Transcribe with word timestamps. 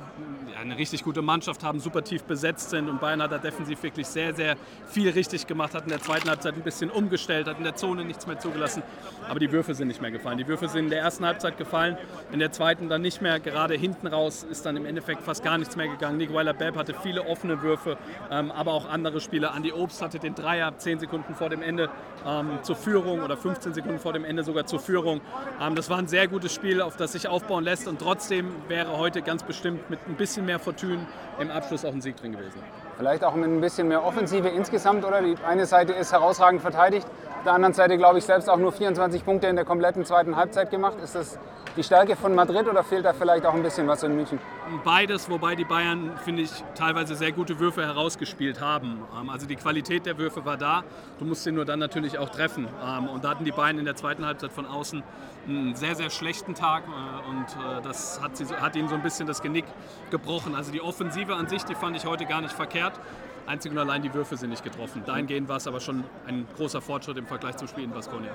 eine 0.59 0.77
richtig 0.77 1.03
gute 1.03 1.21
Mannschaft 1.21 1.63
haben, 1.63 1.79
super 1.79 2.03
tief 2.03 2.23
besetzt 2.23 2.71
sind. 2.71 2.89
Und 2.89 2.99
Bayern 2.99 3.21
hat 3.21 3.31
da 3.31 3.37
defensiv 3.37 3.81
wirklich 3.83 4.07
sehr, 4.07 4.33
sehr 4.33 4.57
viel 4.87 5.11
richtig 5.11 5.45
gemacht, 5.45 5.75
hat 5.75 5.83
in 5.83 5.89
der 5.89 6.01
zweiten 6.01 6.27
Halbzeit 6.27 6.55
ein 6.55 6.63
bisschen 6.63 6.89
umgestellt, 6.89 7.47
hat 7.47 7.59
in 7.59 7.63
der 7.63 7.75
Zone 7.75 8.03
nichts 8.03 8.25
mehr 8.25 8.39
zugelassen. 8.39 8.81
Aber 9.29 9.39
die 9.39 9.51
Würfe 9.51 9.75
sind 9.75 9.87
nicht 9.87 10.01
mehr 10.01 10.11
gefallen. 10.11 10.37
Die 10.39 10.47
Würfe 10.47 10.67
sind 10.67 10.85
in 10.85 10.89
der 10.89 11.01
ersten 11.01 11.25
Halbzeit 11.25 11.57
gefallen, 11.57 11.97
in 12.31 12.39
der 12.39 12.51
zweiten 12.51 12.89
dann 12.89 13.01
nicht 13.01 13.21
mehr. 13.21 13.39
Gerade 13.39 13.75
hinten 13.75 14.07
raus 14.07 14.43
ist 14.49 14.65
dann 14.65 14.75
im 14.77 14.85
Endeffekt 14.85 15.21
fast 15.21 15.43
gar 15.43 15.57
nichts 15.57 15.75
mehr 15.75 15.87
gegangen. 15.87 16.17
Nick 16.17 16.33
Weiler-Bepp 16.33 16.75
hatte 16.75 16.95
viele 16.95 17.27
offene 17.27 17.61
Würfe, 17.61 17.97
ähm, 18.31 18.51
aber 18.51 18.73
auch 18.73 18.89
andere 18.89 19.21
Spieler. 19.21 19.53
Andy 19.55 19.71
Obst 19.71 20.01
hatte 20.01 20.17
den 20.17 20.33
Dreier 20.33 20.75
10 20.75 20.99
Sekunden 20.99 21.35
vor 21.35 21.49
dem 21.49 21.61
Ende 21.61 21.89
ähm, 22.25 22.59
zur 22.63 22.75
Führung 22.75 23.21
oder 23.21 23.37
15 23.37 23.75
Sekunden 23.75 23.99
vor 23.99 24.13
dem 24.13 24.25
Ende 24.25 24.43
sogar 24.43 24.65
zur 24.65 24.79
Führung. 24.79 25.21
Ähm, 25.61 25.75
das 25.75 25.89
war 25.89 25.99
ein 25.99 26.07
sehr 26.07 26.27
gutes 26.27 26.53
Spiel, 26.53 26.81
auf 26.81 26.97
das 26.97 27.11
sich 27.11 27.27
aufbauen 27.27 27.63
lässt 27.63 27.87
und 27.87 27.99
trotzdem 27.99 28.54
wäre 28.67 28.97
heute 28.97 29.21
ganz 29.21 29.43
bestimmt 29.43 29.89
mit 29.89 29.99
ein 30.07 30.15
bisschen 30.15 30.45
mehr 30.45 30.59
Fortune 30.59 31.05
im 31.39 31.51
Abschluss 31.51 31.85
auch 31.85 31.93
ein 31.93 32.01
Sieg 32.01 32.15
drin 32.17 32.31
gewesen. 32.31 32.59
Vielleicht 32.97 33.23
auch 33.23 33.35
mit 33.35 33.49
ein 33.49 33.61
bisschen 33.61 33.87
mehr 33.87 34.03
Offensive 34.05 34.47
insgesamt, 34.49 35.05
oder? 35.05 35.21
Die 35.21 35.35
eine 35.45 35.65
Seite 35.65 35.93
ist 35.93 36.11
herausragend 36.11 36.61
verteidigt, 36.61 37.07
der 37.45 37.53
anderen 37.53 37.73
Seite, 37.73 37.97
glaube 37.97 38.17
ich, 38.17 38.25
selbst 38.25 38.49
auch 38.49 38.57
nur 38.57 38.71
24 38.71 39.23
Punkte 39.23 39.47
in 39.47 39.55
der 39.55 39.65
kompletten 39.65 40.03
zweiten 40.05 40.35
Halbzeit 40.35 40.71
gemacht. 40.71 40.97
Ist 41.03 41.15
das 41.15 41.37
die 41.77 41.83
Stärke 41.83 42.15
von 42.15 42.33
Madrid 42.33 42.67
oder 42.67 42.83
fehlt 42.83 43.05
da 43.05 43.13
vielleicht 43.13 43.45
auch 43.45 43.53
ein 43.53 43.61
bisschen 43.61 43.87
was 43.87 44.03
in 44.03 44.15
München? 44.15 44.39
Beides, 44.83 45.29
wobei 45.29 45.55
die 45.55 45.65
Bayern, 45.65 46.17
finde 46.23 46.43
ich, 46.43 46.51
teilweise 46.73 47.15
sehr 47.15 47.31
gute 47.31 47.59
Würfe 47.59 47.85
herausgespielt 47.85 48.61
haben. 48.61 49.03
Ähm, 49.19 49.29
also 49.29 49.45
die 49.45 49.55
Qualität 49.55 50.05
der 50.05 50.17
Würfe 50.17 50.45
war 50.45 50.57
da, 50.57 50.83
du 51.19 51.25
musst 51.25 51.43
sie 51.43 51.51
nur 51.51 51.65
dann 51.65 51.79
natürlich 51.79 52.17
auch 52.17 52.29
treffen. 52.29 52.67
Ähm, 52.83 53.09
und 53.09 53.23
da 53.23 53.29
hatten 53.29 53.45
die 53.45 53.51
Bayern 53.51 53.77
in 53.77 53.85
der 53.85 53.95
zweiten 53.95 54.25
Halbzeit 54.25 54.51
von 54.51 54.65
außen 54.65 55.03
einen 55.47 55.75
sehr, 55.75 55.95
sehr 55.95 56.09
schlechten 56.09 56.55
Tag 56.55 56.83
äh, 56.85 57.29
und 57.29 57.45
äh, 57.45 57.81
das 57.83 58.21
hat, 58.21 58.37
sie, 58.37 58.45
hat 58.45 58.75
ihnen 58.75 58.87
so 58.87 58.95
ein 58.95 59.03
bisschen 59.03 59.27
das 59.27 59.41
Genick 59.41 59.65
gebrochen. 60.09 60.55
Also 60.55 60.71
die 60.71 60.81
Offensive 60.81 61.35
an 61.35 61.47
sich, 61.47 61.63
die 61.63 61.75
fand 61.75 61.95
ich 61.95 62.05
heute 62.05 62.25
gar 62.25 62.41
nicht 62.41 62.53
verkehrt. 62.53 62.93
Einzig 63.47 63.71
und 63.71 63.77
allein 63.77 64.01
die 64.01 64.13
Würfe 64.13 64.37
sind 64.37 64.49
nicht 64.49 64.63
getroffen. 64.63 65.03
Dahingehend 65.05 65.47
war 65.47 65.57
es 65.57 65.67
aber 65.67 65.79
schon 65.79 66.03
ein 66.27 66.47
großer 66.57 66.81
Fortschritt 66.81 67.17
im 67.17 67.27
Vergleich 67.27 67.57
zum 67.57 67.67
Spiel 67.67 67.83
in 67.83 67.91
Baskonia. 67.91 68.31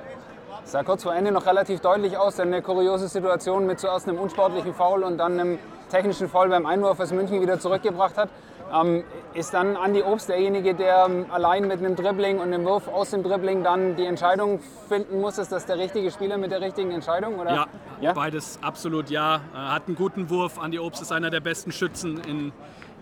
Sah 0.64 0.82
kurz 0.82 1.02
vor 1.02 1.14
Ende 1.14 1.32
noch 1.32 1.46
relativ 1.46 1.80
deutlich 1.80 2.16
aus, 2.16 2.36
denn 2.36 2.48
eine 2.48 2.62
kuriose 2.62 3.08
Situation 3.08 3.66
mit 3.66 3.80
zuerst 3.80 4.08
einem 4.08 4.18
unsportlichen 4.18 4.74
Foul 4.74 5.02
und 5.02 5.18
dann 5.18 5.40
einem 5.40 5.58
technischen 5.90 6.28
Foul 6.28 6.48
beim 6.48 6.66
Einwurf, 6.66 6.98
was 6.98 7.12
München 7.12 7.40
wieder 7.40 7.58
zurückgebracht 7.58 8.16
hat. 8.16 8.28
Ähm, 8.72 9.02
ist 9.34 9.52
dann 9.52 9.76
Andi 9.76 10.02
Obst 10.02 10.28
derjenige, 10.28 10.74
der 10.74 11.06
ähm, 11.08 11.26
allein 11.30 11.66
mit 11.66 11.78
einem 11.78 11.96
Dribbling 11.96 12.38
und 12.38 12.54
einem 12.54 12.64
Wurf 12.64 12.86
aus 12.86 13.10
dem 13.10 13.22
Dribbling 13.22 13.64
dann 13.64 13.96
die 13.96 14.04
Entscheidung 14.04 14.60
finden 14.88 15.20
muss? 15.20 15.38
Ist 15.38 15.50
das 15.50 15.66
der 15.66 15.78
richtige 15.78 16.10
Spieler 16.10 16.38
mit 16.38 16.52
der 16.52 16.60
richtigen 16.60 16.92
Entscheidung? 16.92 17.38
Oder? 17.40 17.52
Ja, 17.52 17.66
ja? 18.00 18.12
beides 18.12 18.60
absolut 18.62 19.10
ja. 19.10 19.40
Er 19.52 19.74
hat 19.74 19.88
einen 19.88 19.96
guten 19.96 20.30
Wurf. 20.30 20.58
Andi 20.58 20.78
Obst 20.78 21.02
ist 21.02 21.10
einer 21.10 21.30
der 21.30 21.40
besten 21.40 21.72
Schützen 21.72 22.20
in, 22.28 22.52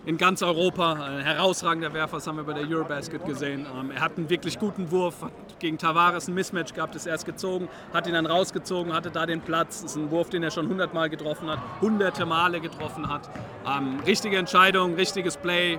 in 0.06 0.16
ganz 0.16 0.42
Europa. 0.42 0.92
Ein 0.92 1.20
herausragender 1.20 1.92
Werfer, 1.92 2.16
das 2.16 2.26
haben 2.26 2.36
wir 2.36 2.44
bei 2.44 2.54
der 2.54 2.68
Eurobasket 2.68 3.24
gesehen. 3.24 3.66
Ähm, 3.78 3.90
er 3.90 4.00
hat 4.00 4.16
einen 4.16 4.30
wirklich 4.30 4.58
guten 4.58 4.90
Wurf, 4.90 5.22
hat 5.22 5.32
gegen 5.58 5.78
Tavares 5.78 6.28
ein 6.28 6.34
Mismatch 6.34 6.74
gehabt, 6.74 6.94
ist 6.94 7.06
erst 7.06 7.26
gezogen, 7.26 7.68
hat 7.92 8.06
ihn 8.06 8.14
dann 8.14 8.26
rausgezogen, 8.26 8.94
hatte 8.94 9.10
da 9.10 9.26
den 9.26 9.40
Platz. 9.40 9.82
Das 9.82 9.92
ist 9.92 9.96
ein 9.96 10.10
Wurf, 10.10 10.30
den 10.30 10.42
er 10.42 10.50
schon 10.50 10.68
hundertmal 10.68 11.10
getroffen 11.10 11.50
hat, 11.50 11.58
hunderte 11.80 12.26
Male 12.26 12.60
getroffen 12.60 13.08
hat. 13.08 13.28
Ähm, 13.66 14.00
richtige 14.06 14.36
Entscheidung, 14.38 14.94
richtiges 14.94 15.36
Play. 15.36 15.78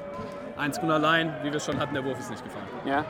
1 0.57 0.79
allein, 0.79 1.33
wie 1.41 1.49
wir 1.49 1.55
es 1.55 1.65
schon 1.65 1.79
hatten, 1.79 1.93
der 1.93 2.03
Wurf 2.03 2.19
ist 2.19 2.29
nicht 2.29 2.43
gefallen. 2.43 2.67
Ja. 2.85 3.05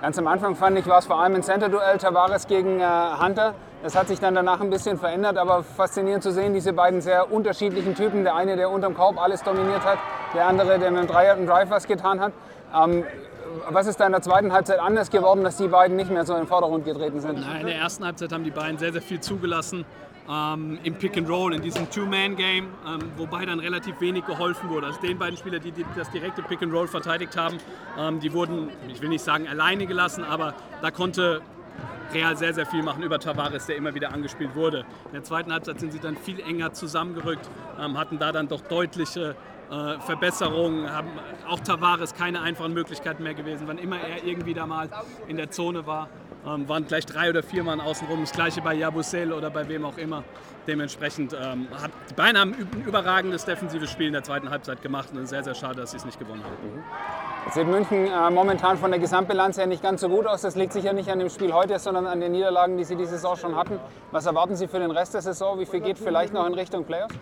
Ganz 0.00 0.18
am 0.18 0.26
Anfang 0.26 0.54
fand 0.54 0.78
ich, 0.78 0.86
war 0.86 0.98
es 0.98 1.06
vor 1.06 1.18
allem 1.20 1.34
ein 1.34 1.42
Center-Duell 1.42 1.98
Tavares 1.98 2.46
gegen 2.46 2.78
äh, 2.78 2.84
Hunter. 3.18 3.54
Das 3.82 3.96
hat 3.96 4.08
sich 4.08 4.20
dann 4.20 4.34
danach 4.34 4.60
ein 4.60 4.70
bisschen 4.70 4.98
verändert, 4.98 5.36
aber 5.36 5.62
faszinierend 5.62 6.22
zu 6.22 6.30
sehen, 6.30 6.54
diese 6.54 6.72
beiden 6.72 7.00
sehr 7.00 7.32
unterschiedlichen 7.32 7.94
Typen. 7.94 8.24
Der 8.24 8.34
eine, 8.34 8.56
der 8.56 8.70
unterm 8.70 8.94
Korb 8.94 9.18
alles 9.18 9.42
dominiert 9.42 9.84
hat, 9.84 9.98
der 10.34 10.46
andere, 10.46 10.78
der 10.78 10.90
mit 10.90 11.00
dem 11.00 11.06
Dreier 11.06 11.36
und 11.38 11.46
Drive 11.46 11.70
was 11.70 11.86
getan 11.86 12.20
hat. 12.20 12.32
Ähm, 12.74 13.04
was 13.70 13.86
ist 13.86 14.00
da 14.00 14.06
in 14.06 14.12
der 14.12 14.22
zweiten 14.22 14.52
Halbzeit 14.52 14.80
anders 14.80 15.10
geworden, 15.10 15.44
dass 15.44 15.56
die 15.56 15.68
beiden 15.68 15.96
nicht 15.96 16.10
mehr 16.10 16.24
so 16.24 16.34
in 16.34 16.40
den 16.40 16.48
Vordergrund 16.48 16.84
getreten 16.84 17.20
sind? 17.20 17.40
Nein, 17.40 17.60
in 17.60 17.66
der 17.66 17.76
ersten 17.76 18.04
Halbzeit 18.04 18.32
haben 18.32 18.44
die 18.44 18.50
beiden 18.50 18.78
sehr, 18.78 18.92
sehr 18.92 19.02
viel 19.02 19.20
zugelassen 19.20 19.84
ähm, 20.28 20.78
im 20.82 20.94
Pick 20.96 21.16
and 21.16 21.28
Roll, 21.28 21.54
in 21.54 21.62
diesem 21.62 21.88
Two-Man-Game, 21.90 22.66
ähm, 22.86 22.98
wobei 23.16 23.44
dann 23.46 23.60
relativ 23.60 24.00
wenig 24.00 24.26
geholfen 24.26 24.70
wurde. 24.70 24.86
Also 24.86 25.00
den 25.00 25.18
beiden 25.18 25.36
Spieler, 25.36 25.58
die, 25.58 25.72
die 25.72 25.84
das 25.96 26.10
direkte 26.10 26.42
Pick 26.42 26.62
and 26.62 26.72
Roll 26.72 26.88
verteidigt 26.88 27.36
haben, 27.36 27.58
ähm, 27.98 28.20
die 28.20 28.32
wurden, 28.32 28.70
ich 28.88 29.00
will 29.00 29.08
nicht 29.08 29.24
sagen 29.24 29.46
alleine 29.46 29.86
gelassen, 29.86 30.24
aber 30.24 30.54
da 30.82 30.90
konnte 30.90 31.40
Real 32.12 32.36
sehr, 32.36 32.54
sehr 32.54 32.66
viel 32.66 32.82
machen 32.82 33.02
über 33.02 33.18
Tavares, 33.18 33.66
der 33.66 33.76
immer 33.76 33.94
wieder 33.94 34.12
angespielt 34.12 34.54
wurde. 34.54 34.84
In 35.06 35.12
der 35.12 35.24
zweiten 35.24 35.52
Halbzeit 35.52 35.80
sind 35.80 35.92
sie 35.92 35.98
dann 35.98 36.16
viel 36.16 36.40
enger 36.40 36.72
zusammengerückt, 36.72 37.48
ähm, 37.80 37.98
hatten 37.98 38.18
da 38.18 38.32
dann 38.32 38.48
doch 38.48 38.60
deutliche 38.60 39.34
äh, 39.74 39.98
Verbesserungen, 40.00 40.90
haben 40.92 41.08
auch 41.48 41.60
Tavares 41.60 42.14
keine 42.14 42.40
einfachen 42.40 42.72
Möglichkeiten 42.74 43.22
mehr 43.22 43.34
gewesen. 43.34 43.66
Wann 43.66 43.78
immer 43.78 43.98
er 43.98 44.24
irgendwie 44.24 44.54
da 44.54 44.66
mal 44.66 44.88
in 45.26 45.36
der 45.36 45.50
Zone 45.50 45.86
war, 45.86 46.08
ähm, 46.46 46.68
waren 46.68 46.86
gleich 46.86 47.06
drei 47.06 47.30
oder 47.30 47.42
vier 47.42 47.64
Mann 47.64 47.80
außenrum. 47.80 48.20
Das 48.20 48.32
gleiche 48.32 48.60
bei 48.60 48.74
Jabusel 48.74 49.32
oder 49.32 49.50
bei 49.50 49.68
wem 49.68 49.84
auch 49.84 49.98
immer. 49.98 50.22
Dementsprechend 50.66 51.34
ähm, 51.34 51.66
hat 51.82 51.90
die 52.08 52.14
Bayern 52.14 52.38
haben 52.38 52.54
ein 52.54 52.84
überragendes 52.86 53.44
defensives 53.44 53.90
Spiel 53.90 54.06
in 54.06 54.12
der 54.12 54.22
zweiten 54.22 54.48
Halbzeit 54.48 54.80
gemacht 54.80 55.08
und 55.12 55.18
es 55.18 55.24
ist 55.24 55.30
sehr, 55.30 55.44
sehr 55.44 55.54
schade, 55.54 55.80
dass 55.80 55.90
sie 55.90 55.98
es 55.98 56.04
nicht 56.06 56.18
gewonnen 56.18 56.42
haben. 56.42 56.54
Jetzt 57.44 57.54
sieht 57.54 57.66
München 57.66 58.06
äh, 58.06 58.30
momentan 58.30 58.78
von 58.78 58.90
der 58.90 59.00
Gesamtbilanz 59.00 59.58
her 59.58 59.66
nicht 59.66 59.82
ganz 59.82 60.00
so 60.00 60.08
gut 60.08 60.26
aus. 60.26 60.42
Das 60.42 60.54
liegt 60.56 60.72
sicher 60.72 60.92
nicht 60.92 61.10
an 61.10 61.18
dem 61.18 61.28
Spiel 61.28 61.52
heute, 61.52 61.78
sondern 61.78 62.06
an 62.06 62.20
den 62.20 62.32
Niederlagen, 62.32 62.78
die 62.78 62.84
sie 62.84 62.96
diese 62.96 63.12
Saison 63.12 63.36
schon 63.36 63.56
hatten. 63.56 63.78
Was 64.12 64.24
erwarten 64.24 64.56
Sie 64.56 64.68
für 64.68 64.78
den 64.78 64.90
Rest 64.90 65.14
der 65.14 65.22
Saison? 65.22 65.58
Wie 65.58 65.66
viel 65.66 65.80
geht 65.80 65.98
vielleicht 65.98 66.32
noch 66.32 66.46
in 66.46 66.54
Richtung 66.54 66.84
Playoffs? 66.84 67.14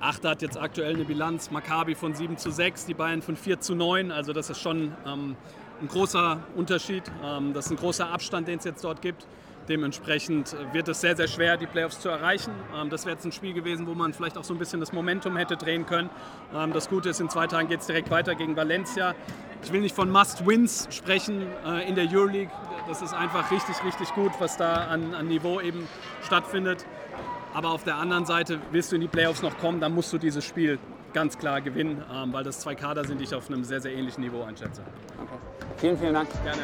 Der 0.00 0.08
Achte 0.08 0.30
hat 0.30 0.40
jetzt 0.40 0.58
aktuell 0.58 0.94
eine 0.94 1.04
Bilanz, 1.04 1.50
Maccabi 1.50 1.94
von 1.94 2.14
7 2.14 2.38
zu 2.38 2.50
6, 2.50 2.86
die 2.86 2.94
Bayern 2.94 3.20
von 3.20 3.36
4 3.36 3.60
zu 3.60 3.74
9. 3.74 4.10
Also 4.10 4.32
das 4.32 4.48
ist 4.48 4.58
schon 4.58 4.92
ähm, 5.06 5.36
ein 5.82 5.88
großer 5.88 6.42
Unterschied. 6.56 7.02
Ähm, 7.22 7.52
das 7.52 7.66
ist 7.66 7.72
ein 7.72 7.76
großer 7.76 8.08
Abstand, 8.08 8.48
den 8.48 8.58
es 8.58 8.64
jetzt 8.64 8.82
dort 8.82 9.02
gibt. 9.02 9.26
Dementsprechend 9.68 10.56
wird 10.72 10.88
es 10.88 11.02
sehr, 11.02 11.16
sehr 11.16 11.28
schwer, 11.28 11.58
die 11.58 11.66
Playoffs 11.66 12.00
zu 12.00 12.08
erreichen. 12.08 12.50
Ähm, 12.74 12.88
das 12.88 13.04
wäre 13.04 13.16
jetzt 13.16 13.26
ein 13.26 13.32
Spiel 13.32 13.52
gewesen, 13.52 13.86
wo 13.86 13.92
man 13.92 14.14
vielleicht 14.14 14.38
auch 14.38 14.44
so 14.44 14.54
ein 14.54 14.58
bisschen 14.58 14.80
das 14.80 14.94
Momentum 14.94 15.36
hätte 15.36 15.58
drehen 15.58 15.84
können. 15.84 16.08
Ähm, 16.54 16.72
das 16.72 16.88
Gute 16.88 17.10
ist, 17.10 17.20
in 17.20 17.28
zwei 17.28 17.46
Tagen 17.46 17.68
geht 17.68 17.80
es 17.80 17.86
direkt 17.86 18.10
weiter 18.10 18.34
gegen 18.34 18.56
Valencia. 18.56 19.14
Ich 19.62 19.70
will 19.70 19.82
nicht 19.82 19.94
von 19.94 20.10
Must-Wins 20.10 20.88
sprechen 20.90 21.42
äh, 21.66 21.86
in 21.86 21.94
der 21.94 22.10
Euroleague. 22.10 22.50
Das 22.88 23.02
ist 23.02 23.12
einfach 23.12 23.50
richtig, 23.50 23.76
richtig 23.84 24.14
gut, 24.14 24.32
was 24.38 24.56
da 24.56 24.86
an, 24.86 25.14
an 25.14 25.28
Niveau 25.28 25.60
eben 25.60 25.86
stattfindet. 26.22 26.86
Aber 27.52 27.70
auf 27.70 27.82
der 27.82 27.96
anderen 27.96 28.24
Seite 28.26 28.60
willst 28.70 28.92
du 28.92 28.96
in 28.96 29.02
die 29.02 29.08
Playoffs 29.08 29.42
noch 29.42 29.58
kommen, 29.58 29.80
dann 29.80 29.94
musst 29.94 30.12
du 30.12 30.18
dieses 30.18 30.44
Spiel 30.44 30.78
ganz 31.12 31.36
klar 31.36 31.60
gewinnen, 31.60 32.02
weil 32.30 32.44
das 32.44 32.60
zwei 32.60 32.76
Kader 32.76 33.04
sind, 33.04 33.18
die 33.18 33.24
ich 33.24 33.34
auf 33.34 33.48
einem 33.48 33.64
sehr, 33.64 33.80
sehr 33.80 33.92
ähnlichen 33.92 34.22
Niveau 34.22 34.42
einschätze. 34.42 34.82
Okay. 35.20 35.38
Vielen, 35.78 35.98
vielen 35.98 36.14
Dank. 36.14 36.28
Gerne. 36.44 36.62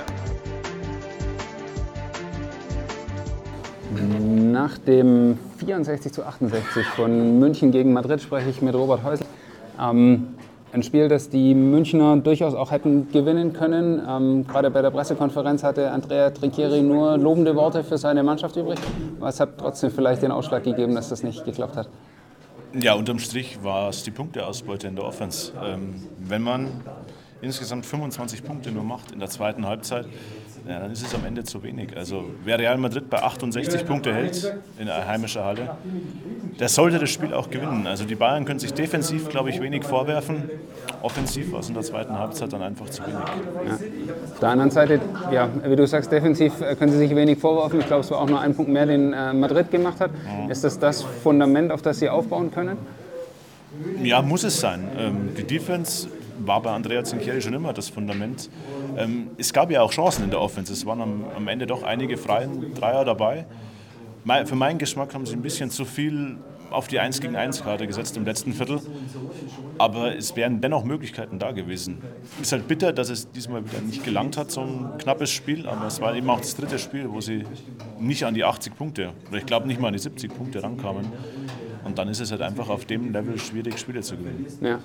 Nach 4.53 4.79
dem 4.79 5.39
64 5.59 6.13
zu 6.13 6.25
68 6.25 6.87
von 6.87 7.41
München 7.41 7.73
gegen 7.73 7.93
Madrid 7.93 8.21
spreche 8.21 8.51
ich 8.51 8.63
mit 8.63 8.75
Robert 8.75 9.03
Häusl. 9.03 9.25
Ähm, 9.81 10.36
ein 10.73 10.83
Spiel, 10.83 11.09
das 11.09 11.29
die 11.31 11.55
Münchner 11.55 12.17
durchaus 12.17 12.55
auch 12.55 12.71
hätten 12.71 13.11
gewinnen 13.13 13.53
können. 13.53 14.03
Ähm, 14.09 14.47
gerade 14.47 14.71
bei 14.71 14.83
der 14.83 14.91
Pressekonferenz 14.91 15.63
hatte 15.63 15.91
Andrea 15.91 16.31
Trinchieri 16.31 16.83
nur 16.83 17.17
lobende 17.17 17.55
Worte 17.57 17.85
für 17.85 17.99
seine 17.99 18.23
Mannschaft 18.23 18.57
übrig. 18.57 18.79
Was 19.19 19.41
hat 19.41 19.59
trotzdem 19.59 19.91
vielleicht 19.91 20.23
den 20.23 20.31
Ausschlag 20.31 20.65
gegeben, 20.65 20.95
dass 20.95 21.09
das 21.09 21.23
nicht 21.23 21.45
geklappt 21.45 21.77
hat? 21.77 21.89
Ja, 22.79 22.95
unterm 22.95 23.19
Strich 23.19 23.63
war 23.63 23.89
es 23.89 24.03
die 24.03 24.11
Punkteausbeute 24.11 24.89
in 24.89 24.97
der 24.97 25.05
Offense. 25.05 25.53
Ähm, 25.65 25.95
wenn 26.19 26.43
man 26.43 26.69
insgesamt 27.41 27.87
25 27.87 28.45
Punkte 28.45 28.71
nur 28.71 28.85
macht 28.85 29.13
in 29.13 29.21
der 29.21 29.29
zweiten 29.29 29.67
Halbzeit, 29.67 30.07
ja, 30.69 30.81
dann 30.81 30.91
ist 30.91 31.07
es 31.07 31.15
am 31.15 31.25
Ende 31.25 31.45
zu 31.45 31.63
wenig. 31.63 31.97
Also 31.97 32.25
wer 32.45 32.59
Real 32.59 32.77
Madrid 32.77 33.09
bei 33.09 33.23
68 33.23 33.87
Punkte 33.87 34.13
hält 34.13 34.55
in 34.79 34.89
einer 34.89 35.07
heimischen 35.07 35.45
Halle, 35.45 35.77
der 36.59 36.69
sollte 36.69 36.99
das 36.99 37.11
Spiel 37.11 37.33
auch 37.33 37.51
gewinnen. 37.51 37.87
Also 37.87 38.05
die 38.05 38.15
Bayern 38.15 38.45
können 38.45 38.59
sich 38.59 38.75
defensiv, 38.75 39.29
glaube 39.29 39.51
ich, 39.51 39.61
wenig 39.61 39.85
vorwerfen. 39.85 40.51
Offensiv 41.03 41.53
war 41.53 41.61
es 41.61 41.69
in 41.69 41.75
der 41.75 41.85
zweiten 41.85 42.19
Halbzeit 42.19 42.53
dann 42.53 42.63
einfach 42.63 42.89
zu 42.91 43.03
wenig. 43.03 43.15
Ja. 43.67 43.75
Auf 43.75 44.41
der 44.41 44.49
anderen 44.49 44.71
Seite, 44.71 45.01
ja, 45.31 45.49
wie 45.65 45.77
du 45.77 45.87
sagst, 45.87 46.11
defensiv 46.11 46.61
äh, 46.61 46.75
können 46.75 46.91
sie 46.91 46.99
sich 46.99 47.15
wenig 47.15 47.39
vorwerfen. 47.39 47.81
Ich 47.81 47.87
glaube, 47.87 48.01
es 48.01 48.11
war 48.11 48.19
auch 48.19 48.29
nur 48.29 48.41
ein 48.41 48.55
Punkt 48.55 48.71
mehr, 48.71 48.87
den 48.87 49.13
äh, 49.13 49.33
Madrid 49.33 49.71
gemacht 49.71 50.01
hat. 50.01 50.11
Mhm. 50.11 50.51
Ist 50.51 50.65
das 50.65 50.79
das 50.79 51.03
Fundament, 51.03 51.71
auf 51.71 51.83
das 51.83 52.01
sie 52.01 52.09
aufbauen 52.09 52.51
können? 52.51 52.77
Ja, 54.03 54.23
muss 54.23 54.45
es 54.45 54.59
sein. 54.59 54.89
Ähm, 54.99 55.31
die 55.37 55.45
Defense 55.45 56.09
war 56.39 56.63
bei 56.63 56.71
Andrea 56.71 57.05
Zinchieri 57.05 57.41
schon 57.41 57.55
immer 57.55 57.73
das 57.73 57.89
Fundament. 57.89 58.51
Ähm, 58.97 59.31
es 59.39 59.53
gab 59.53 59.71
ja 59.71 59.83
auch 59.83 59.91
Chancen 59.91 60.25
in 60.25 60.31
der 60.31 60.41
Offense. 60.41 60.73
Es 60.73 60.87
waren 60.87 61.01
am, 61.01 61.25
am 61.37 61.49
Ende 61.49 61.67
doch 61.67 61.83
einige 61.83 62.17
freien 62.17 62.75
Dreier 62.75 63.05
dabei. 63.05 63.47
Für 64.45 64.57
meinen 64.57 64.79
Geschmack 64.79 65.15
haben 65.15 65.25
sie 65.25 65.35
ein 65.35 65.43
bisschen 65.43 65.71
zu 65.71 65.85
viel 65.85 66.39
auf 66.71 66.89
die 66.89 66.99
1 66.99 67.21
gegen 67.21 67.37
1 67.37 67.63
Karte 67.63 67.87
gesetzt 67.87 68.17
im 68.17 68.25
letzten 68.25 68.53
Viertel. 68.53 68.81
Aber 69.79 70.17
es 70.17 70.35
wären 70.37 70.61
dennoch 70.61 70.85
Möglichkeiten 70.85 71.39
da 71.39 71.53
gewesen. 71.53 71.99
Ist 72.41 72.53
halt 72.53 72.67
bitter, 72.67 72.93
dass 72.93 73.09
es 73.09 73.31
diesmal 73.31 73.65
wieder 73.65 73.81
nicht 73.81 74.05
gelangt 74.05 74.37
hat, 74.37 74.51
so 74.51 74.63
ein 74.63 74.99
knappes 74.99 75.31
Spiel. 75.31 75.69
Aber 75.69 75.87
es 75.87 76.01
war 76.01 76.15
eben 76.15 76.29
auch 76.29 76.41
das 76.41 76.57
dritte 76.57 76.79
Spiel, 76.79 77.11
wo 77.11 77.21
sie 77.21 77.45
nicht 78.01 78.25
an 78.25 78.35
die 78.35 78.45
80 78.45 78.77
Punkte, 78.77 79.13
oder 79.29 79.39
ich 79.39 79.47
glaube 79.47 79.67
nicht 79.67 79.81
mal 79.81 79.89
an 79.89 79.95
die 79.95 80.01
70 80.01 80.35
Punkte 80.35 80.63
rankamen. 80.63 81.07
Und 81.85 81.99
dann 81.99 82.09
ist 82.09 82.21
es 82.21 82.31
halt 82.33 82.43
einfach 82.43 82.69
auf 82.69 82.85
dem 82.85 83.13
Level 83.13 83.39
schwierig, 83.39 83.79
Spiele 83.79 84.01
zu 84.01 84.17
gewinnen. 84.17 84.47
Ja. 84.61 84.81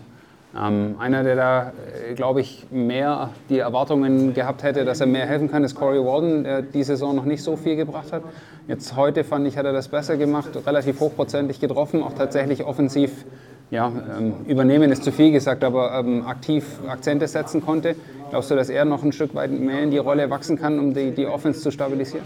Ähm, 0.58 0.96
einer, 1.00 1.24
der 1.24 1.36
da, 1.36 1.72
äh, 2.10 2.14
glaube 2.14 2.42
ich, 2.42 2.68
mehr 2.72 3.30
die 3.50 3.60
Erwartungen 3.60 4.34
gehabt 4.34 4.64
hätte, 4.64 4.84
dass 4.84 5.00
er 5.00 5.08
mehr 5.08 5.26
helfen 5.26 5.50
kann, 5.50 5.64
ist 5.64 5.76
Corey 5.76 6.04
Warden, 6.04 6.44
der 6.44 6.62
die 6.62 6.84
Saison 6.84 7.16
noch 7.16 7.24
nicht 7.24 7.42
so 7.42 7.56
viel 7.56 7.78
gebracht 7.78 8.12
hat. 8.12 8.24
Jetzt 8.68 8.96
heute 8.98 9.24
fand 9.24 9.48
ich, 9.48 9.58
hat 9.58 9.66
er 9.66 9.72
das 9.72 9.88
besser 9.88 10.18
gemacht, 10.18 10.50
relativ 10.66 11.00
hochprozentig 11.00 11.62
getroffen, 11.62 12.04
auch 12.04 12.14
tatsächlich 12.14 12.66
offensiv 12.66 13.26
ja, 13.72 13.92
ähm, 14.18 14.46
übernehmen 14.48 14.92
ist 14.92 15.04
zu 15.04 15.12
viel 15.12 15.32
gesagt, 15.32 15.64
aber 15.64 15.98
ähm, 15.98 16.26
aktiv 16.28 16.66
Akzente 16.88 17.28
setzen 17.28 17.62
konnte. 17.62 17.96
Glaubst 18.30 18.52
du, 18.52 18.56
dass 18.56 18.70
er 18.70 18.86
noch 18.86 19.04
ein 19.04 19.12
Stück 19.12 19.34
weit 19.34 19.52
mehr 19.52 19.82
in 19.82 19.92
die 19.92 19.98
Rolle 19.98 20.30
wachsen 20.30 20.58
kann, 20.58 20.78
um 20.78 20.94
die, 20.94 21.12
die 21.12 21.26
Offense 21.26 21.62
zu 21.62 21.72
stabilisieren? 21.72 22.26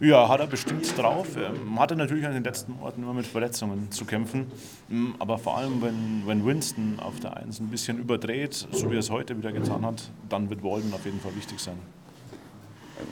Ja, 0.00 0.28
hat 0.28 0.40
er 0.40 0.46
bestimmt 0.46 0.96
drauf. 0.96 1.36
Er 1.36 1.52
hatte 1.80 1.96
natürlich 1.96 2.24
in 2.24 2.32
den 2.32 2.44
letzten 2.44 2.72
Monaten 2.72 3.02
immer 3.02 3.14
mit 3.14 3.26
Verletzungen 3.26 3.90
zu 3.90 4.04
kämpfen. 4.04 4.46
Mm, 4.88 5.10
aber 5.18 5.38
vor 5.38 5.58
allem, 5.58 5.82
wenn, 5.82 6.22
wenn 6.26 6.46
Winston 6.46 6.98
auf 7.00 7.18
der 7.20 7.36
Eins 7.36 7.60
ein 7.60 7.68
bisschen 7.68 7.98
überdreht, 7.98 8.54
so 8.72 8.90
wie 8.90 8.94
er 8.94 9.00
es 9.00 9.10
heute 9.10 9.36
wieder 9.36 9.52
getan 9.52 9.84
hat, 9.84 10.10
dann 10.28 10.48
wird 10.48 10.62
Walden 10.62 10.92
auf 10.94 11.04
jeden 11.04 11.20
Fall 11.20 11.34
wichtig 11.36 11.58
sein 11.58 11.76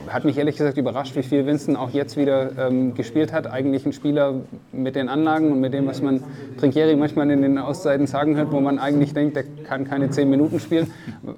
hat 0.08 0.24
mich 0.24 0.38
ehrlich 0.38 0.56
gesagt 0.56 0.78
überrascht, 0.78 1.16
wie 1.16 1.22
viel 1.22 1.46
Winston 1.46 1.76
auch 1.76 1.90
jetzt 1.90 2.16
wieder 2.16 2.50
ähm, 2.58 2.94
gespielt 2.94 3.32
hat. 3.32 3.46
Eigentlich 3.46 3.86
ein 3.86 3.92
Spieler 3.92 4.34
mit 4.72 4.96
den 4.96 5.08
Anlagen 5.08 5.52
und 5.52 5.60
mit 5.60 5.72
dem, 5.72 5.86
was 5.86 6.02
man 6.02 6.22
Trinkieri 6.58 6.96
manchmal 6.96 7.30
in 7.30 7.42
den 7.42 7.58
Auszeiten 7.58 8.06
sagen 8.06 8.36
hört, 8.36 8.52
wo 8.52 8.60
man 8.60 8.78
eigentlich 8.78 9.14
denkt, 9.14 9.36
der 9.36 9.44
kann 9.44 9.84
keine 9.84 10.10
zehn 10.10 10.30
Minuten 10.30 10.60
spielen. 10.60 10.90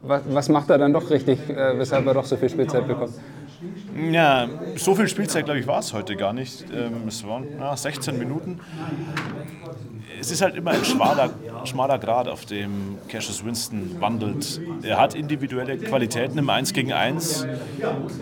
Was, 0.03 0.23
was 0.31 0.49
macht 0.49 0.71
er 0.71 0.79
dann 0.79 0.93
doch 0.93 1.11
richtig, 1.11 1.39
äh, 1.49 1.79
weshalb 1.79 2.07
er 2.07 2.15
doch 2.15 2.25
so 2.25 2.37
viel 2.37 2.49
Spielzeit 2.49 2.87
bekommt? 2.87 3.15
Ja, 4.13 4.49
so 4.77 4.95
viel 4.95 5.09
Spielzeit, 5.09 5.45
glaube 5.45 5.61
ich, 5.61 5.67
war 5.67 5.81
es 5.81 5.93
heute 5.93 6.17
gar 6.17 6.33
nicht. 6.33 6.65
Ähm, 6.73 7.09
es 7.09 7.27
waren 7.27 7.47
na, 7.59 7.77
16 7.77 8.19
Minuten 8.19 8.61
es 10.21 10.31
ist 10.31 10.43
halt 10.43 10.57
immer 10.57 10.73
ein 10.73 10.85
schmaler, 10.85 11.31
schmaler 11.65 11.99
Grad, 11.99 12.29
auf 12.29 12.45
dem 12.45 12.99
Cassius 13.09 13.45
Winston 13.45 14.01
wandelt. 14.01 14.61
Er 14.83 14.99
hat 14.99 15.15
individuelle 15.15 15.79
Qualitäten 15.79 16.39
im 16.39 16.51
1 16.51 16.73
gegen 16.73 16.93
1, 16.93 17.47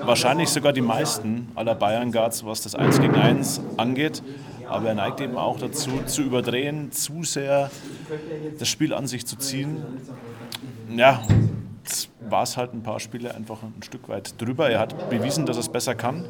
wahrscheinlich 0.03 0.49
sogar 0.51 0.73
die 0.73 0.83
meisten 0.83 1.49
aller 1.55 1.75
Bayern 1.75 2.13
Guards, 2.13 2.45
was 2.45 2.63
das 2.63 2.75
1 2.75 3.01
gegen 3.01 3.15
1 3.15 3.61
angeht. 3.77 4.23
Aber 4.69 4.89
er 4.89 4.95
neigt 4.95 5.21
eben 5.21 5.37
auch 5.37 5.59
dazu, 5.59 5.91
zu 6.07 6.23
überdrehen, 6.23 6.91
zu 6.91 7.23
sehr 7.23 7.71
das 8.59 8.69
Spiel 8.69 8.93
an 8.93 9.07
sich 9.07 9.25
zu 9.25 9.37
ziehen. 9.37 9.77
Ja, 10.95 11.23
war 12.21 12.43
es 12.43 12.57
halt 12.57 12.75
ein 12.75 12.83
paar 12.83 13.01
Spiele 13.01 13.35
einfach 13.35 13.63
ein 13.63 13.83
Stück 13.83 14.09
weit 14.09 14.41
drüber. 14.41 14.71
Er 14.71 14.81
hat 14.81 15.11
bewiesen, 15.11 15.47
dass 15.47 15.57
er 15.57 15.61
es 15.61 15.69
besser 15.69 15.95
kann. 15.95 16.25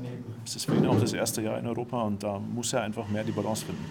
Es 0.45 0.57
ist 0.57 0.67
für 0.67 0.75
ihn 0.75 0.87
auch 0.87 1.01
das 1.01 1.13
erste 1.13 1.43
Jahr 1.43 1.59
in 1.59 1.67
Europa 1.67 2.03
und 2.03 2.23
da 2.23 2.39
muss 2.39 2.73
er 2.73 2.83
einfach 2.83 3.09
mehr 3.09 3.25
die 3.25 3.33
Balance 3.33 3.67
finden. 3.67 3.85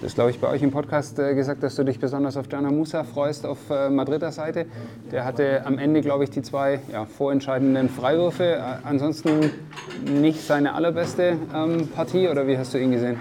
Du 0.00 0.06
hast, 0.06 0.14
glaube 0.14 0.30
ich, 0.30 0.38
bei 0.38 0.46
euch 0.46 0.62
im 0.62 0.70
Podcast 0.70 1.18
äh, 1.18 1.34
gesagt, 1.34 1.60
dass 1.64 1.74
du 1.74 1.82
dich 1.82 1.98
besonders 1.98 2.36
auf 2.36 2.46
Jana 2.50 2.70
Musa 2.70 3.02
freust 3.02 3.44
auf 3.44 3.58
äh, 3.68 3.90
Madrider 3.90 4.30
Seite. 4.30 4.66
Der 5.10 5.24
hatte 5.24 5.66
am 5.66 5.76
Ende, 5.76 6.02
glaube 6.02 6.22
ich, 6.22 6.30
die 6.30 6.40
zwei 6.40 6.78
ja, 6.92 7.04
vorentscheidenden 7.04 7.88
Freiwürfe. 7.88 8.44
Äh, 8.44 8.60
ansonsten 8.84 9.50
nicht 10.04 10.40
seine 10.40 10.74
allerbeste 10.74 11.36
ähm, 11.52 11.88
Partie, 11.88 12.28
oder 12.28 12.46
wie 12.46 12.56
hast 12.56 12.74
du 12.74 12.78
ihn 12.78 12.92
gesehen? 12.92 13.16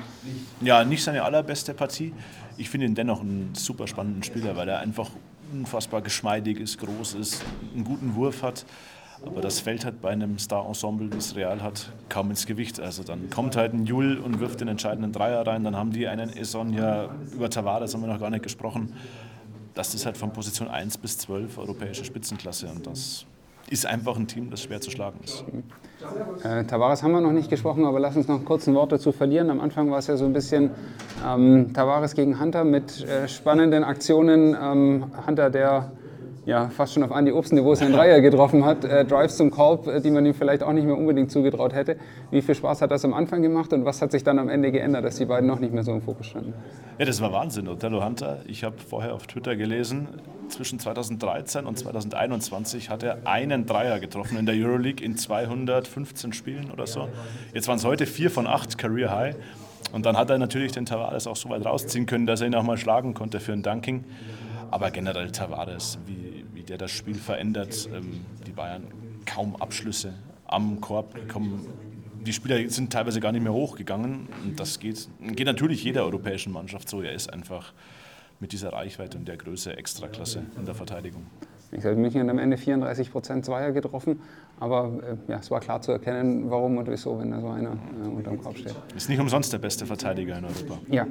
Ja, 0.61 0.85
nicht 0.85 1.03
seine 1.03 1.23
allerbeste 1.23 1.73
Partie. 1.73 2.13
Ich 2.57 2.69
finde 2.69 2.85
ihn 2.85 2.93
dennoch 2.93 3.21
einen 3.21 3.55
super 3.55 3.87
spannenden 3.87 4.21
Spieler, 4.21 4.55
weil 4.55 4.69
er 4.69 4.77
einfach 4.77 5.09
unfassbar 5.51 6.01
geschmeidig 6.01 6.59
ist, 6.59 6.79
groß 6.79 7.15
ist, 7.15 7.43
einen 7.73 7.83
guten 7.83 8.15
Wurf 8.15 8.43
hat. 8.43 8.65
Aber 9.25 9.41
das 9.41 9.59
fällt 9.59 9.83
halt 9.83 9.99
bei 9.99 10.09
einem 10.09 10.37
Star-Ensemble, 10.37 11.09
es 11.17 11.35
Real 11.35 11.61
hat, 11.63 11.91
kaum 12.07 12.29
ins 12.29 12.45
Gewicht. 12.45 12.79
Also 12.79 13.03
dann 13.03 13.29
kommt 13.29 13.55
halt 13.55 13.73
ein 13.73 13.85
Jul 13.85 14.17
und 14.17 14.39
wirft 14.39 14.61
den 14.61 14.67
entscheidenden 14.67 15.11
Dreier 15.11 15.45
rein. 15.45 15.63
Dann 15.63 15.75
haben 15.75 15.91
die 15.91 16.07
einen 16.07 16.29
Eson 16.29 16.71
ja 16.73 17.09
über 17.31 17.49
Tavares 17.49 17.93
haben 17.93 18.01
wir 18.01 18.07
noch 18.07 18.19
gar 18.19 18.29
nicht 18.29 18.43
gesprochen. 18.43 18.93
Das 19.73 19.95
ist 19.95 20.05
halt 20.05 20.17
von 20.17 20.33
Position 20.33 20.67
1 20.67 20.97
bis 20.99 21.17
12 21.17 21.57
europäische 21.57 22.05
Spitzenklasse. 22.05 22.67
Und 22.67 22.85
das 22.85 23.25
ist 23.69 23.85
einfach 23.85 24.15
ein 24.17 24.27
Team, 24.27 24.49
das 24.49 24.61
schwer 24.61 24.81
zu 24.81 24.91
schlagen 24.91 25.19
ist. 25.23 25.43
Äh, 26.43 26.63
Tavares 26.65 27.03
haben 27.03 27.11
wir 27.11 27.21
noch 27.21 27.31
nicht 27.31 27.49
gesprochen, 27.49 27.85
aber 27.85 27.99
lass 27.99 28.15
uns 28.15 28.27
noch 28.27 28.43
kurz 28.45 28.67
ein 28.67 28.75
Wort 28.75 28.91
dazu 28.91 29.11
verlieren. 29.11 29.49
Am 29.49 29.59
Anfang 29.59 29.91
war 29.91 29.99
es 29.99 30.07
ja 30.07 30.15
so 30.15 30.25
ein 30.25 30.33
bisschen 30.33 30.71
ähm, 31.25 31.73
Tavares 31.73 32.13
gegen 32.13 32.39
Hunter 32.39 32.63
mit 32.63 33.03
äh, 33.03 33.27
spannenden 33.27 33.83
Aktionen. 33.83 34.55
Ähm, 34.59 35.05
Hunter, 35.25 35.49
der 35.49 35.91
ja, 36.47 36.69
fast 36.69 36.93
schon 36.93 37.03
auf 37.03 37.11
Andi 37.11 37.33
Obst-Niveau 37.33 37.75
seinen 37.75 37.91
Dreier 37.91 38.21
getroffen 38.21 38.63
hat. 38.63 38.85
Äh, 38.85 39.03
Drives 39.03 39.35
zum 39.35 39.51
Korb, 39.51 39.85
äh, 39.85 39.99
die 39.99 40.09
man 40.09 40.25
ihm 40.25 40.33
vielleicht 40.33 40.63
auch 40.63 40.71
nicht 40.71 40.85
mehr 40.85 40.97
unbedingt 40.97 41.29
zugetraut 41.29 41.73
hätte. 41.73 41.97
Wie 42.31 42.41
viel 42.41 42.55
Spaß 42.55 42.81
hat 42.81 42.89
das 42.89 43.03
am 43.03 43.13
Anfang 43.13 43.41
gemacht 43.41 43.73
und 43.73 43.83
was 43.83 44.01
hat 44.01 44.13
sich 44.13 44.23
dann 44.23 44.39
am 44.39 44.47
Ende 44.47 44.71
geändert, 44.71 45.03
dass 45.03 45.17
die 45.17 45.25
beiden 45.25 45.45
noch 45.45 45.59
nicht 45.59 45.73
mehr 45.73 45.83
so 45.83 45.91
im 45.91 46.01
Fokus 46.01 46.27
standen? 46.27 46.53
Ja, 46.97 47.05
das 47.05 47.19
war 47.19 47.33
Wahnsinn. 47.33 47.67
Othello 47.67 48.03
Hunter, 48.03 48.39
ich 48.47 48.63
habe 48.63 48.77
vorher 48.77 49.13
auf 49.13 49.27
Twitter 49.27 49.57
gelesen, 49.57 50.07
zwischen 50.47 50.79
2013 50.79 51.65
und 51.65 51.77
2021 51.77 52.89
hat 52.89 53.03
er 53.03 53.17
einen 53.25 53.65
Dreier 53.65 53.99
getroffen 53.99 54.37
in 54.37 54.45
der 54.45 54.55
Euroleague 54.55 55.05
in 55.05 55.17
215 55.17 56.31
Spielen 56.31 56.71
oder 56.71 56.87
so. 56.87 57.09
Jetzt 57.53 57.67
waren 57.67 57.75
es 57.75 57.83
heute 57.83 58.05
vier 58.05 58.31
von 58.31 58.47
acht 58.47 58.77
Career 58.77 59.13
High. 59.13 59.35
Und 59.91 60.05
dann 60.05 60.17
hat 60.17 60.29
er 60.29 60.37
natürlich 60.37 60.71
den 60.71 60.85
Tavares 60.85 61.27
auch 61.27 61.35
so 61.35 61.49
weit 61.49 61.65
rausziehen 61.65 62.05
können, 62.05 62.25
dass 62.25 62.39
er 62.39 62.47
ihn 62.47 62.55
auch 62.55 62.63
mal 62.63 62.77
schlagen 62.77 63.13
konnte 63.13 63.41
für 63.41 63.51
ein 63.51 63.63
Dunking. 63.63 64.05
Aber 64.71 64.91
generell 64.91 65.31
Tavares, 65.31 65.97
wie 66.05 66.26
der 66.69 66.77
das 66.77 66.91
Spiel 66.91 67.15
verändert, 67.15 67.89
ähm, 67.93 68.25
die 68.45 68.51
Bayern 68.51 68.83
kaum 69.25 69.55
Abschlüsse 69.55 70.13
am 70.45 70.81
Korb 70.81 71.13
bekommen. 71.13 71.65
Die 72.25 72.33
Spieler 72.33 72.69
sind 72.69 72.91
teilweise 72.91 73.19
gar 73.19 73.31
nicht 73.31 73.43
mehr 73.43 73.53
hochgegangen. 73.53 74.27
Und 74.43 74.59
das 74.59 74.79
geht, 74.79 75.07
geht 75.21 75.45
natürlich 75.45 75.83
jeder 75.83 76.03
europäischen 76.03 76.51
Mannschaft 76.51 76.89
so. 76.89 77.01
Er 77.01 77.13
ist 77.13 77.31
einfach 77.31 77.73
mit 78.39 78.51
dieser 78.51 78.73
Reichweite 78.73 79.17
und 79.17 79.27
der 79.27 79.37
Größe 79.37 79.75
Extraklasse 79.75 80.43
in 80.57 80.65
der 80.65 80.75
Verteidigung. 80.75 81.25
Ich 81.71 81.83
habe 81.83 81.95
München 81.95 82.29
am 82.29 82.39
Ende 82.39 82.57
34 82.57 83.11
Prozent 83.11 83.45
Zweier 83.45 83.71
getroffen, 83.73 84.21
aber 84.59 85.17
äh, 85.27 85.31
ja, 85.31 85.39
es 85.39 85.51
war 85.51 85.59
klar 85.59 85.81
zu 85.81 85.91
erkennen, 85.91 86.49
warum 86.49 86.77
und 86.77 86.89
wieso, 86.89 87.19
wenn 87.19 87.31
da 87.31 87.41
so 87.41 87.49
einer 87.49 87.71
äh, 87.71 88.07
unterm 88.07 88.41
Korb 88.41 88.57
steht. 88.57 88.75
Ist 88.95 89.09
nicht 89.09 89.19
umsonst 89.19 89.51
der 89.51 89.57
beste 89.57 89.85
Verteidiger 89.85 90.37
in 90.37 90.45
Europa. 90.45 90.77
Ja. 90.89 91.05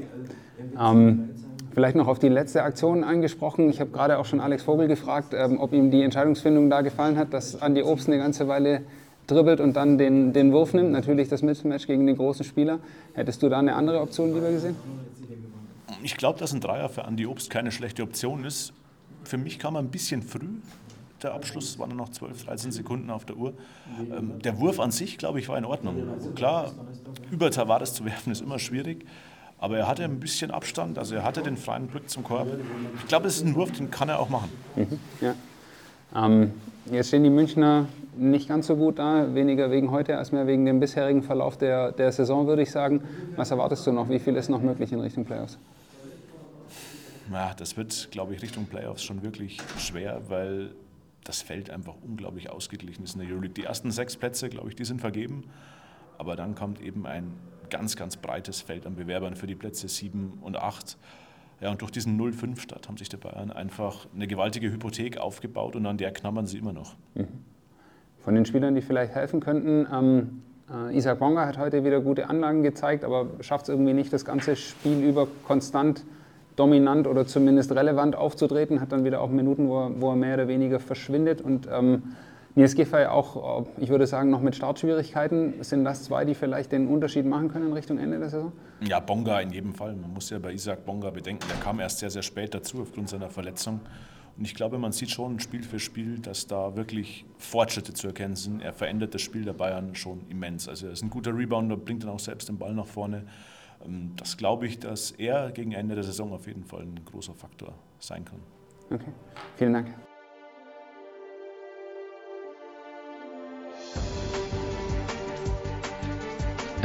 Ähm, 0.80 1.28
Vielleicht 1.76 1.94
noch 1.94 2.08
auf 2.08 2.18
die 2.18 2.30
letzte 2.30 2.62
Aktion 2.62 3.04
angesprochen. 3.04 3.68
Ich 3.68 3.80
habe 3.80 3.90
gerade 3.90 4.16
auch 4.16 4.24
schon 4.24 4.40
Alex 4.40 4.62
Vogel 4.62 4.88
gefragt, 4.88 5.34
ähm, 5.36 5.60
ob 5.60 5.74
ihm 5.74 5.90
die 5.90 6.00
Entscheidungsfindung 6.00 6.70
da 6.70 6.80
gefallen 6.80 7.18
hat, 7.18 7.34
dass 7.34 7.60
Andi 7.60 7.82
Obst 7.82 8.08
eine 8.08 8.16
ganze 8.16 8.48
Weile 8.48 8.80
dribbelt 9.26 9.60
und 9.60 9.74
dann 9.76 9.98
den, 9.98 10.32
den 10.32 10.54
Wurf 10.54 10.72
nimmt. 10.72 10.90
Natürlich 10.90 11.28
das 11.28 11.42
Mismatch 11.42 11.86
gegen 11.86 12.06
den 12.06 12.16
großen 12.16 12.46
Spieler. 12.46 12.78
Hättest 13.12 13.42
du 13.42 13.50
da 13.50 13.58
eine 13.58 13.74
andere 13.74 14.00
Option 14.00 14.32
lieber 14.32 14.50
gesehen? 14.50 14.74
Ich 16.02 16.16
glaube, 16.16 16.38
dass 16.38 16.54
ein 16.54 16.62
Dreier 16.62 16.88
für 16.88 17.04
Andi 17.04 17.26
Obst 17.26 17.50
keine 17.50 17.70
schlechte 17.70 18.04
Option 18.04 18.46
ist. 18.46 18.72
Für 19.24 19.36
mich 19.36 19.58
kam 19.58 19.74
er 19.74 19.80
ein 19.80 19.90
bisschen 19.90 20.22
früh. 20.22 20.48
Der 21.22 21.34
Abschluss 21.34 21.78
waren 21.78 21.94
noch 21.94 22.08
12, 22.08 22.46
13 22.46 22.72
Sekunden 22.72 23.10
auf 23.10 23.26
der 23.26 23.36
Uhr. 23.36 23.52
Ähm, 24.00 24.38
der 24.42 24.58
Wurf 24.60 24.80
an 24.80 24.92
sich, 24.92 25.18
glaube 25.18 25.40
ich, 25.40 25.50
war 25.50 25.58
in 25.58 25.66
Ordnung. 25.66 25.96
Klar, 26.36 26.72
über 27.30 27.50
Tavares 27.50 27.92
zu 27.92 28.06
werfen 28.06 28.32
ist 28.32 28.40
immer 28.40 28.58
schwierig. 28.58 29.04
Aber 29.58 29.78
er 29.78 29.88
hatte 29.88 30.04
ein 30.04 30.20
bisschen 30.20 30.50
Abstand, 30.50 30.98
also 30.98 31.14
er 31.14 31.24
hatte 31.24 31.42
den 31.42 31.56
freien 31.56 31.86
Blick 31.86 32.10
zum 32.10 32.22
Korb. 32.22 32.48
Ich 32.98 33.06
glaube, 33.08 33.24
das 33.24 33.36
ist 33.36 33.46
ein 33.46 33.54
Wurf, 33.54 33.72
den 33.72 33.90
kann 33.90 34.08
er 34.08 34.20
auch 34.20 34.28
machen. 34.28 34.50
Mhm, 34.76 34.98
ja. 35.20 35.34
ähm, 36.14 36.52
jetzt 36.90 37.08
stehen 37.08 37.24
die 37.24 37.30
Münchner 37.30 37.86
nicht 38.16 38.48
ganz 38.48 38.66
so 38.66 38.76
gut 38.76 38.98
da, 38.98 39.34
weniger 39.34 39.70
wegen 39.70 39.90
heute 39.90 40.18
als 40.18 40.32
mehr 40.32 40.46
wegen 40.46 40.64
dem 40.66 40.80
bisherigen 40.80 41.22
Verlauf 41.22 41.56
der, 41.56 41.92
der 41.92 42.12
Saison, 42.12 42.46
würde 42.46 42.62
ich 42.62 42.70
sagen. 42.70 43.02
Was 43.36 43.50
erwartest 43.50 43.86
du 43.86 43.92
noch? 43.92 44.08
Wie 44.08 44.18
viel 44.18 44.36
ist 44.36 44.48
noch 44.48 44.60
möglich 44.60 44.92
in 44.92 45.00
Richtung 45.00 45.24
Playoffs? 45.24 45.58
Ja, 47.32 47.54
das 47.54 47.76
wird, 47.76 48.10
glaube 48.10 48.34
ich, 48.34 48.42
Richtung 48.42 48.66
Playoffs 48.66 49.02
schon 49.02 49.22
wirklich 49.22 49.58
schwer, 49.78 50.22
weil 50.28 50.70
das 51.24 51.42
Feld 51.42 51.70
einfach 51.70 51.94
unglaublich 52.02 52.50
ausgeglichen 52.50 53.04
ist 53.04 53.14
in 53.14 53.20
der 53.20 53.30
Euroleague. 53.30 53.54
Die 53.54 53.64
ersten 53.64 53.90
sechs 53.90 54.16
Plätze, 54.16 54.48
glaube 54.48 54.68
ich, 54.68 54.76
die 54.76 54.84
sind 54.84 55.00
vergeben. 55.00 55.44
Aber 56.18 56.36
dann 56.36 56.54
kommt 56.54 56.80
eben 56.80 57.06
ein 57.06 57.32
ganz, 57.70 57.96
ganz 57.96 58.16
breites 58.16 58.60
Feld 58.60 58.86
an 58.86 58.96
Bewerbern 58.96 59.36
für 59.36 59.46
die 59.46 59.54
Plätze 59.54 59.88
7 59.88 60.38
und 60.42 60.56
8. 60.56 60.96
Ja, 61.60 61.70
und 61.70 61.80
durch 61.80 61.90
diesen 61.90 62.20
0-5-Start 62.20 62.88
haben 62.88 62.96
sich 62.96 63.08
die 63.08 63.16
Bayern 63.16 63.50
einfach 63.50 64.06
eine 64.14 64.26
gewaltige 64.26 64.70
Hypothek 64.70 65.18
aufgebaut 65.18 65.74
und 65.74 65.86
an 65.86 65.96
der 65.96 66.12
knabbern 66.12 66.46
sie 66.46 66.58
immer 66.58 66.72
noch. 66.72 66.94
Mhm. 67.14 67.28
Von 68.20 68.34
den 68.34 68.44
Spielern, 68.44 68.74
die 68.74 68.82
vielleicht 68.82 69.14
helfen 69.14 69.40
könnten, 69.40 69.86
ähm, 69.92 70.42
äh, 70.70 70.96
Isaac 70.96 71.18
Bonga 71.18 71.46
hat 71.46 71.58
heute 71.58 71.84
wieder 71.84 72.00
gute 72.00 72.28
Anlagen 72.28 72.62
gezeigt, 72.62 73.04
aber 73.04 73.28
schafft 73.40 73.64
es 73.64 73.68
irgendwie 73.70 73.92
nicht, 73.92 74.12
das 74.12 74.24
ganze 74.24 74.56
Spiel 74.56 75.02
über 75.02 75.28
konstant 75.46 76.04
dominant 76.56 77.06
oder 77.06 77.26
zumindest 77.26 77.72
relevant 77.72 78.16
aufzutreten, 78.16 78.80
hat 78.80 78.92
dann 78.92 79.04
wieder 79.04 79.20
auch 79.20 79.30
Minuten, 79.30 79.68
wo 79.68 79.84
er, 79.84 80.00
wo 80.00 80.10
er 80.10 80.16
mehr 80.16 80.34
oder 80.34 80.48
weniger 80.48 80.80
verschwindet 80.80 81.40
und 81.40 81.68
ähm, 81.70 82.14
Giffey 82.56 83.06
auch, 83.06 83.60
äh, 83.60 83.66
ich 83.78 83.90
würde 83.90 84.06
sagen, 84.06 84.30
noch 84.30 84.40
mit 84.40 84.56
Startschwierigkeiten. 84.56 85.62
Sind 85.62 85.84
das 85.84 86.04
zwei, 86.04 86.24
die 86.24 86.34
vielleicht 86.34 86.72
den 86.72 86.88
Unterschied 86.88 87.26
machen 87.26 87.48
können 87.48 87.68
in 87.68 87.72
Richtung 87.72 87.98
Ende 87.98 88.18
der 88.18 88.30
Saison? 88.30 88.52
Ja, 88.80 89.00
Bonga 89.00 89.40
in 89.40 89.50
jedem 89.50 89.74
Fall. 89.74 89.94
Man 89.94 90.12
muss 90.12 90.30
ja 90.30 90.38
bei 90.38 90.52
Isaac 90.52 90.84
Bonga 90.84 91.10
bedenken, 91.10 91.46
der 91.48 91.58
kam 91.58 91.80
erst 91.80 91.98
sehr, 91.98 92.10
sehr 92.10 92.22
spät 92.22 92.54
dazu 92.54 92.80
aufgrund 92.80 93.10
seiner 93.10 93.30
Verletzung. 93.30 93.80
Und 94.38 94.44
ich 94.44 94.54
glaube, 94.54 94.78
man 94.78 94.92
sieht 94.92 95.10
schon 95.10 95.40
Spiel 95.40 95.62
für 95.62 95.78
Spiel, 95.78 96.18
dass 96.18 96.46
da 96.46 96.76
wirklich 96.76 97.24
Fortschritte 97.38 97.94
zu 97.94 98.08
erkennen 98.08 98.36
sind. 98.36 98.60
Er 98.60 98.74
verändert 98.74 99.14
das 99.14 99.22
Spiel 99.22 99.44
der 99.44 99.54
Bayern 99.54 99.94
schon 99.94 100.26
immens. 100.28 100.68
Also 100.68 100.86
er 100.86 100.92
ist 100.92 101.02
ein 101.02 101.10
guter 101.10 101.34
Rebounder, 101.34 101.76
bringt 101.76 102.02
dann 102.02 102.10
auch 102.10 102.18
selbst 102.18 102.48
den 102.48 102.58
Ball 102.58 102.74
nach 102.74 102.86
vorne. 102.86 103.24
Ähm, 103.84 104.12
das 104.16 104.36
glaube 104.36 104.66
ich, 104.66 104.78
dass 104.78 105.10
er 105.12 105.50
gegen 105.52 105.72
Ende 105.72 105.94
der 105.94 106.04
Saison 106.04 106.32
auf 106.32 106.46
jeden 106.46 106.64
Fall 106.64 106.82
ein 106.82 107.00
großer 107.04 107.34
Faktor 107.34 107.74
sein 107.98 108.24
kann. 108.24 108.40
Okay, 108.90 109.12
vielen 109.56 109.72
Dank. 109.72 109.88